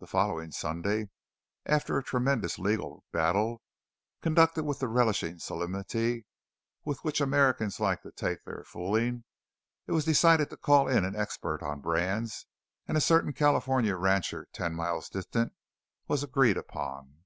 [0.00, 1.08] The following Sunday,
[1.64, 3.62] after a tremendous legal battle,
[4.20, 6.26] conducted with the relishing solemnity
[6.84, 9.24] with which Americans like to take their fooling,
[9.86, 12.44] it was decided to call in an expert on brands,
[12.86, 15.54] and a certain California rancher ten miles distant
[16.06, 17.24] was agreed upon.